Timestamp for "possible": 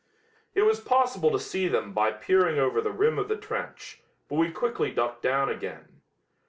0.79-1.29